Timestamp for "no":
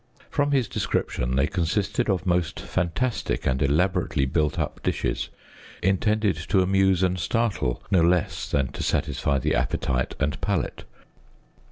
7.91-8.01